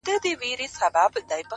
[0.03, 1.47] ستا شاعري گرانه ستا اوښکو وړې”